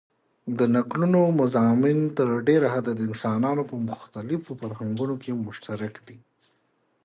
د 0.57 0.59
نکلونو 0.75 1.19
مضامن 1.41 1.97
تر 2.17 2.27
ډېره 2.47 2.67
حده 2.75 2.91
دانسانانو 3.01 3.63
په 3.71 3.75
مختلیفو 3.89 4.51
فرهنګونو 4.61 5.13
کښي 5.21 5.33
مشترک 5.45 5.93
دي. 6.07 6.17